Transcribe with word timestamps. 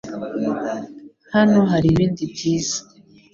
Hano 1.33 1.59
haribindi 1.71 2.23
byiza. 2.33 2.79